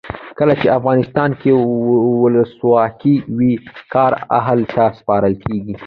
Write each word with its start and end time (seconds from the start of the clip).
کله 0.39 0.53
چې 0.61 0.67
افغانستان 0.77 1.29
کې 1.41 1.51
ولسواکي 2.21 3.15
وي 3.37 3.53
کار 3.93 4.11
اهل 4.39 4.59
ته 4.75 4.83
سپارل 4.99 5.33
کیږي. 5.43 5.73